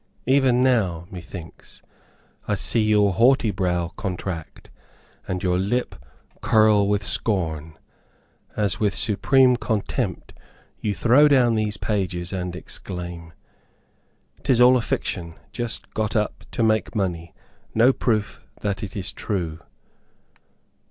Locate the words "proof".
17.93-18.41